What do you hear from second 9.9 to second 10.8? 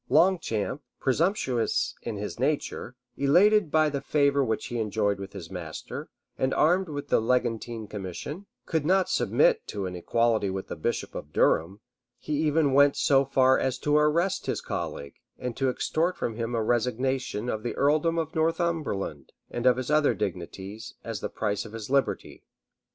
equality with the